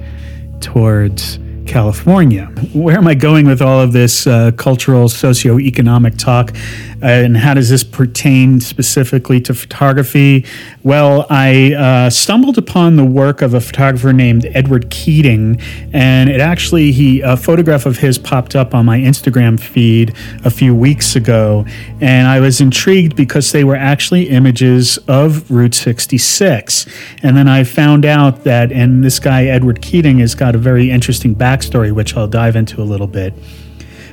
towards 0.60 1.38
California. 1.68 2.46
Where 2.72 2.96
am 2.96 3.06
I 3.06 3.14
going 3.14 3.46
with 3.46 3.60
all 3.60 3.80
of 3.80 3.92
this 3.92 4.26
uh, 4.26 4.52
cultural, 4.52 5.08
socioeconomic 5.08 6.18
talk? 6.18 6.56
Uh, 7.00 7.06
and 7.06 7.36
how 7.36 7.54
does 7.54 7.68
this 7.68 7.84
pertain 7.84 8.58
specifically 8.60 9.40
to 9.42 9.54
photography? 9.54 10.44
Well, 10.82 11.26
I 11.30 11.74
uh, 11.74 12.10
stumbled 12.10 12.58
upon 12.58 12.96
the 12.96 13.04
work 13.04 13.40
of 13.40 13.54
a 13.54 13.60
photographer 13.60 14.12
named 14.12 14.46
Edward 14.46 14.90
Keating, 14.90 15.60
and 15.92 16.28
it 16.28 16.40
actually, 16.40 16.90
he 16.90 17.20
a 17.20 17.36
photograph 17.36 17.86
of 17.86 17.98
his 17.98 18.18
popped 18.18 18.56
up 18.56 18.74
on 18.74 18.84
my 18.84 18.98
Instagram 18.98 19.60
feed 19.60 20.14
a 20.44 20.50
few 20.50 20.74
weeks 20.74 21.14
ago, 21.14 21.64
and 22.00 22.26
I 22.26 22.40
was 22.40 22.60
intrigued 22.60 23.14
because 23.14 23.52
they 23.52 23.62
were 23.62 23.76
actually 23.76 24.28
images 24.30 24.98
of 25.06 25.48
Route 25.50 25.74
66. 25.74 26.86
And 27.22 27.36
then 27.36 27.46
I 27.46 27.62
found 27.62 28.04
out 28.04 28.42
that, 28.42 28.72
and 28.72 29.04
this 29.04 29.20
guy, 29.20 29.44
Edward 29.44 29.82
Keating, 29.82 30.18
has 30.18 30.34
got 30.34 30.56
a 30.56 30.58
very 30.58 30.90
interesting 30.90 31.34
backstory, 31.58 31.92
which 31.92 32.16
I'll 32.16 32.28
dive 32.28 32.56
into 32.56 32.80
a 32.80 32.84
little 32.84 33.06
bit. 33.06 33.34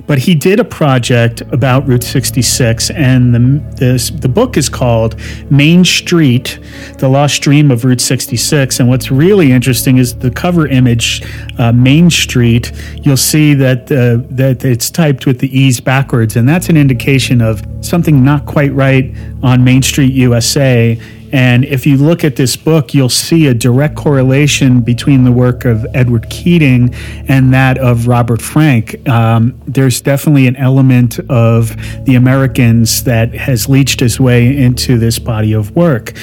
But 0.08 0.20
he 0.20 0.36
did 0.36 0.60
a 0.60 0.64
project 0.64 1.42
about 1.52 1.88
Route 1.88 2.04
66, 2.04 2.92
and 2.92 3.34
the, 3.34 3.76
this, 3.76 4.12
the 4.12 4.30
book 4.30 4.56
is 4.56 4.70
called 4.70 5.20
Main 5.50 5.84
Street 5.84 6.60
The 7.00 7.08
Lost 7.10 7.42
Dream 7.42 7.72
of 7.72 7.84
Route 7.86 8.02
66. 8.02 8.80
And 8.80 8.88
what's 8.88 9.10
really 9.10 9.52
interesting 9.52 9.98
is 9.98 10.16
the 10.16 10.30
cover 10.30 10.68
image, 10.68 11.24
uh, 11.58 11.72
Main 11.72 12.12
Street, 12.12 12.72
you'll 13.02 13.18
see 13.18 13.56
that, 13.56 13.92
uh, 13.92 14.24
that 14.30 14.64
it's 14.64 14.92
typed 14.92 15.26
with 15.26 15.40
the 15.40 15.58
E's 15.58 15.80
backwards, 15.80 16.36
and 16.36 16.48
that's 16.48 16.70
an 16.70 16.78
indication 16.78 17.42
of 17.42 17.64
something 17.82 18.24
not 18.24 18.46
quite 18.46 18.74
right 18.74 19.12
on 19.42 19.64
Main 19.64 19.82
Street 19.82 20.14
USA 20.14 21.00
and 21.36 21.66
if 21.66 21.86
you 21.86 21.98
look 21.98 22.24
at 22.24 22.38
this 22.38 22.56
book, 22.56 22.94
you'll 22.94 23.10
see 23.10 23.48
a 23.48 23.54
direct 23.54 23.98
correlation 23.98 24.80
between 24.80 25.26
the 25.26 25.34
work 25.34 25.66
of 25.66 25.86
Edward 25.94 26.30
Keating 26.30 26.96
and 27.28 27.54
that 27.54 27.78
of 27.78 28.08
Robert 28.08 28.42
Frank. 28.42 29.06
Um, 29.10 29.62
there's 29.68 30.00
definitely 30.00 30.48
an 30.48 30.56
element 30.56 31.20
of 31.30 31.76
the 32.06 32.16
Americans 32.16 33.04
that 33.04 33.34
has 33.36 33.68
leached 33.68 34.02
its 34.02 34.18
way 34.18 34.56
into 34.56 34.98
this 34.98 35.20
body 35.20 35.52
of 35.52 35.76
work. 35.76 36.14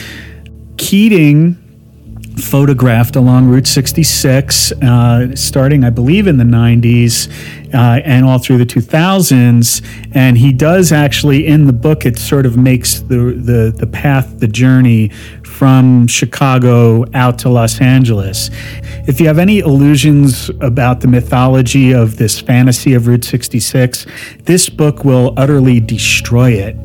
Keating 0.79 1.62
photographed 2.43 3.17
along 3.17 3.49
Route 3.49 3.67
66, 3.67 4.73
uh, 4.73 5.35
starting, 5.35 5.85
I 5.85 5.91
believe, 5.91 6.27
in 6.27 6.37
the 6.37 6.45
90s 6.45 7.31
uh, 7.73 8.01
and 8.05 8.25
all 8.25 8.39
through 8.39 8.59
the 8.59 8.67
2000s. 8.67 9.83
And 10.13 10.37
he 10.37 10.53
does 10.53 10.93
actually, 10.93 11.47
in 11.47 11.67
the 11.67 11.73
book, 11.73 12.05
it 12.05 12.19
sort 12.19 12.47
of 12.47 12.57
makes 12.57 13.01
the, 13.01 13.17
the, 13.17 13.75
the 13.77 13.87
path, 13.87 14.41
the 14.41 14.49
journey 14.49 15.09
from 15.45 16.07
Chicago 16.07 17.05
out 17.15 17.39
to 17.41 17.49
Los 17.49 17.81
Angeles. 17.81 18.51
If 19.07 19.21
you 19.21 19.27
have 19.29 19.39
any 19.39 19.61
illusions 19.61 20.51
about 20.61 21.01
the 21.01 21.09
mythology 21.09 21.93
of 21.93 22.17
this 22.17 22.41
fantasy 22.41 22.95
of 22.95 23.07
Route 23.07 23.25
66, 23.25 24.07
this 24.45 24.69
book 24.69 25.05
will 25.05 25.35
utterly 25.37 25.81
destroy 25.81 26.53
it. 26.53 26.77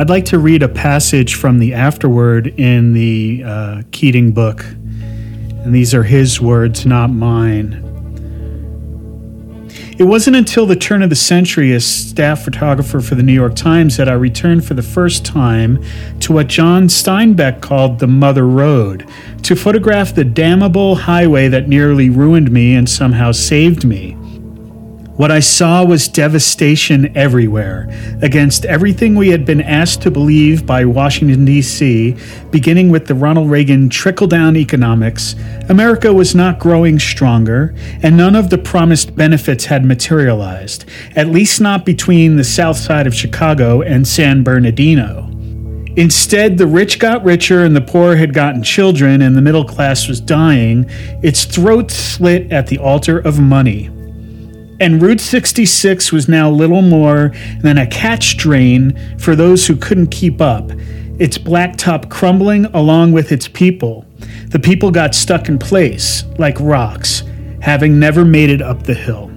I'd 0.00 0.08
like 0.08 0.26
to 0.26 0.38
read 0.38 0.62
a 0.62 0.68
passage 0.68 1.34
from 1.34 1.58
the 1.58 1.74
afterword 1.74 2.46
in 2.46 2.92
the 2.92 3.42
uh, 3.44 3.82
Keating 3.90 4.30
book. 4.30 4.64
And 4.64 5.74
these 5.74 5.92
are 5.92 6.04
his 6.04 6.40
words, 6.40 6.86
not 6.86 7.10
mine. 7.10 7.84
It 9.98 10.04
wasn't 10.04 10.36
until 10.36 10.66
the 10.66 10.76
turn 10.76 11.02
of 11.02 11.10
the 11.10 11.16
century 11.16 11.72
as 11.72 11.84
staff 11.84 12.44
photographer 12.44 13.00
for 13.00 13.16
the 13.16 13.24
New 13.24 13.32
York 13.32 13.56
Times 13.56 13.96
that 13.96 14.08
I 14.08 14.12
returned 14.12 14.64
for 14.64 14.74
the 14.74 14.82
first 14.82 15.24
time 15.26 15.82
to 16.20 16.32
what 16.32 16.46
John 16.46 16.84
Steinbeck 16.84 17.60
called 17.60 17.98
the 17.98 18.06
Mother 18.06 18.46
Road, 18.46 19.08
to 19.42 19.56
photograph 19.56 20.14
the 20.14 20.24
damnable 20.24 20.94
highway 20.94 21.48
that 21.48 21.66
nearly 21.66 22.08
ruined 22.08 22.52
me 22.52 22.76
and 22.76 22.88
somehow 22.88 23.32
saved 23.32 23.84
me. 23.84 24.16
What 25.18 25.32
I 25.32 25.40
saw 25.40 25.84
was 25.84 26.06
devastation 26.06 27.10
everywhere, 27.16 27.88
against 28.22 28.64
everything 28.64 29.16
we 29.16 29.30
had 29.30 29.44
been 29.44 29.60
asked 29.60 30.00
to 30.02 30.12
believe 30.12 30.64
by 30.64 30.84
Washington, 30.84 31.44
D.C., 31.44 32.14
beginning 32.52 32.90
with 32.90 33.08
the 33.08 33.16
Ronald 33.16 33.50
Reagan 33.50 33.88
trickle 33.88 34.28
down 34.28 34.56
economics. 34.56 35.34
America 35.68 36.12
was 36.14 36.36
not 36.36 36.60
growing 36.60 37.00
stronger, 37.00 37.74
and 38.00 38.16
none 38.16 38.36
of 38.36 38.48
the 38.48 38.58
promised 38.58 39.16
benefits 39.16 39.64
had 39.64 39.84
materialized, 39.84 40.84
at 41.16 41.26
least 41.26 41.60
not 41.60 41.84
between 41.84 42.36
the 42.36 42.44
south 42.44 42.76
side 42.76 43.08
of 43.08 43.12
Chicago 43.12 43.82
and 43.82 44.06
San 44.06 44.44
Bernardino. 44.44 45.28
Instead, 45.96 46.58
the 46.58 46.66
rich 46.68 47.00
got 47.00 47.24
richer 47.24 47.64
and 47.64 47.74
the 47.74 47.80
poor 47.80 48.14
had 48.14 48.32
gotten 48.32 48.62
children, 48.62 49.22
and 49.22 49.34
the 49.34 49.42
middle 49.42 49.64
class 49.64 50.06
was 50.06 50.20
dying, 50.20 50.88
its 51.24 51.44
throat 51.44 51.90
slit 51.90 52.52
at 52.52 52.68
the 52.68 52.78
altar 52.78 53.18
of 53.18 53.40
money 53.40 53.90
and 54.80 55.02
Route 55.02 55.20
66 55.20 56.12
was 56.12 56.28
now 56.28 56.50
little 56.50 56.82
more 56.82 57.32
than 57.60 57.78
a 57.78 57.86
catch 57.86 58.36
drain 58.36 58.98
for 59.18 59.34
those 59.34 59.66
who 59.66 59.76
couldn't 59.76 60.08
keep 60.08 60.40
up, 60.40 60.70
its 61.18 61.36
blacktop 61.36 62.10
crumbling 62.10 62.66
along 62.66 63.12
with 63.12 63.32
its 63.32 63.48
people. 63.48 64.06
The 64.48 64.58
people 64.58 64.90
got 64.90 65.14
stuck 65.14 65.48
in 65.48 65.58
place, 65.58 66.24
like 66.38 66.58
rocks, 66.60 67.22
having 67.60 67.98
never 67.98 68.24
made 68.24 68.50
it 68.50 68.62
up 68.62 68.84
the 68.84 68.94
hill. 68.94 69.27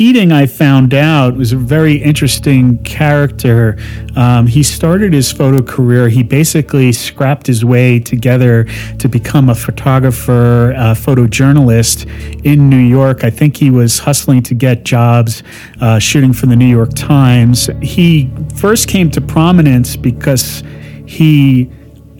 Keating, 0.00 0.32
I 0.32 0.46
found 0.46 0.94
out, 0.94 1.36
was 1.36 1.52
a 1.52 1.58
very 1.58 1.96
interesting 1.96 2.82
character. 2.84 3.76
Um, 4.16 4.46
he 4.46 4.62
started 4.62 5.12
his 5.12 5.30
photo 5.30 5.60
career, 5.60 6.08
he 6.08 6.22
basically 6.22 6.90
scrapped 6.90 7.46
his 7.46 7.66
way 7.66 7.98
together 8.00 8.64
to 8.98 9.08
become 9.10 9.50
a 9.50 9.54
photographer, 9.54 10.70
a 10.70 10.94
photojournalist 10.94 12.06
in 12.46 12.70
New 12.70 12.78
York. 12.78 13.24
I 13.24 13.28
think 13.28 13.58
he 13.58 13.70
was 13.70 13.98
hustling 13.98 14.42
to 14.44 14.54
get 14.54 14.86
jobs 14.86 15.42
uh, 15.82 15.98
shooting 15.98 16.32
for 16.32 16.46
the 16.46 16.56
New 16.56 16.64
York 16.64 16.94
Times. 16.94 17.68
He 17.82 18.32
first 18.56 18.88
came 18.88 19.10
to 19.10 19.20
prominence 19.20 19.96
because 19.96 20.62
he, 21.04 21.70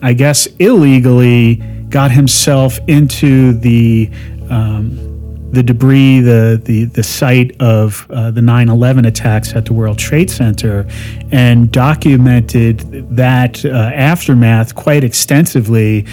I 0.03 0.13
guess, 0.13 0.45
illegally 0.59 1.57
got 1.89 2.11
himself 2.11 2.79
into 2.89 3.55
the 3.55 4.11
um, 4.51 5.10
the 5.53 5.63
debris, 5.63 6.21
the 6.21 6.61
the 6.63 6.85
the 6.85 7.03
site 7.03 7.61
of 7.61 8.07
uh, 8.11 8.31
the 8.31 8.41
9/11 8.41 9.07
attacks 9.07 9.55
at 9.55 9.65
the 9.65 9.73
World 9.73 9.99
Trade 9.99 10.31
Center, 10.31 10.87
and 11.33 11.71
documented 11.71 12.81
that 13.17 13.65
uh, 13.65 13.69
aftermath 13.69 14.75
quite 14.75 15.05
extensively. 15.05 16.07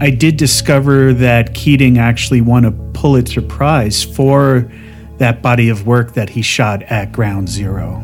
I 0.00 0.10
did 0.10 0.38
discover 0.38 1.12
that 1.14 1.54
Keating 1.54 1.98
actually 1.98 2.40
won 2.40 2.64
a 2.64 2.72
Pulitzer 2.94 3.42
Prize 3.42 4.02
for 4.02 4.70
that 5.18 5.42
body 5.42 5.68
of 5.68 5.86
work 5.86 6.14
that 6.14 6.30
he 6.30 6.40
shot 6.40 6.82
at 6.84 7.12
Ground 7.12 7.48
Zero. 7.48 8.02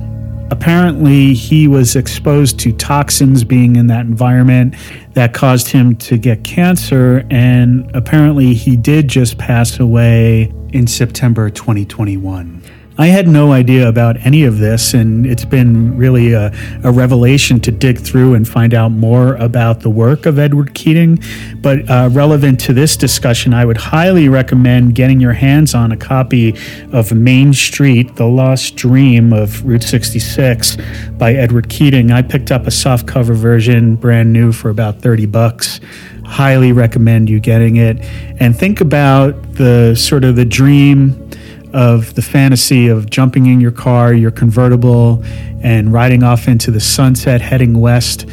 Apparently, 0.51 1.35
he 1.35 1.67
was 1.67 1.97
exposed 1.97 2.61
to 2.61 2.73
toxins 2.73 3.43
being 3.43 3.75
in 3.75 3.89
that 3.89 4.07
environment 4.07 4.77
that 5.15 5.35
caused 5.35 5.67
him 5.67 5.97
to 5.97 6.17
get 6.17 6.45
cancer, 6.45 7.27
and 7.31 7.91
apparently, 7.97 8.55
he 8.55 8.77
did 8.77 9.09
just 9.09 9.39
pass 9.39 9.81
away 9.81 10.53
in 10.77 10.87
September 10.87 11.49
2021. 11.49 12.63
I 12.99 13.09
had 13.09 13.29
no 13.29 13.53
idea 13.53 13.89
about 13.89 14.17
any 14.25 14.45
of 14.45 14.59
this, 14.59 14.95
and 14.95 15.27
it's 15.27 15.45
been 15.45 15.99
really 15.99 16.33
a, 16.33 16.51
a, 16.83 16.91
revelation 16.91 17.61
to 17.61 17.71
dig 17.71 17.99
through 17.99 18.35
and 18.35 18.49
find 18.49 18.73
out 18.73 18.91
more 18.91 19.35
about 19.35 19.81
the 19.81 19.91
work 19.91 20.25
of 20.25 20.39
Edward 20.39 20.73
Keating. 20.75 21.19
But 21.61 21.91
uh, 21.91 22.09
relevant 22.11 22.59
to 22.61 22.73
this 22.73 22.97
discussion, 22.97 23.53
I 23.53 23.67
would 23.67 23.77
highly 23.77 24.31
recommend 24.31 24.95
getting 24.95 25.21
your 25.21 25.35
hands 25.35 25.75
on 25.75 25.93
a 25.93 25.97
copy 25.97 26.57
of 26.91 27.13
Main 27.13 27.53
Street, 27.53 28.17
The 28.17 28.27
Lost 28.27 28.77
Dream 28.77 29.35
of 29.35 29.63
Route 29.67 29.83
66 29.83 30.79
by 31.19 31.35
Edward 31.35 31.69
Keating. 31.69 32.13
I 32.13 32.23
picked 32.23 32.51
up 32.51 32.67
a 32.67 32.71
softcover 32.71 33.35
version, 33.37 33.97
brand 33.97 34.33
new, 34.33 34.53
for 34.53 34.71
about 34.71 35.03
30 35.03 35.27
bucks 35.27 35.81
highly 36.27 36.73
recommend 36.73 37.31
you 37.31 37.41
getting 37.41 37.77
it 37.77 37.99
and 38.41 38.57
think 38.57 38.81
about 38.81 39.41
the 39.55 39.95
sort 39.95 40.25
of 40.25 40.37
the 40.37 40.45
dream 40.45 41.31
of 41.73 42.15
the 42.15 42.23
fantasy 42.23 42.89
of 42.89 43.11
jumping 43.11 43.47
in 43.47 43.61
your 43.61 43.71
car, 43.71 44.13
your 44.13 44.31
convertible, 44.31 45.23
and 45.63 45.93
riding 45.93 46.23
off 46.23 46.49
into 46.49 46.71
the 46.71 46.81
sunset, 46.81 47.41
heading 47.41 47.79
west, 47.79 48.29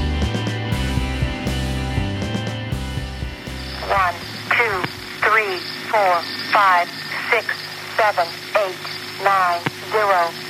One, 3.87 4.13
two, 4.51 4.83
three, 5.23 5.59
four, 5.87 6.21
five, 6.51 6.89
six, 7.31 7.55
seven, 7.95 8.27
eight, 8.57 9.23
nine, 9.23 9.61
zero. 9.93 10.46